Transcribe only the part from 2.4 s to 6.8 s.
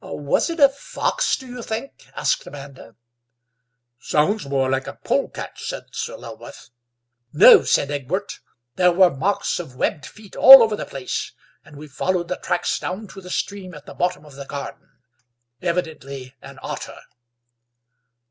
Amanda. "Sounds more like a polecat," said Sir Lulworth.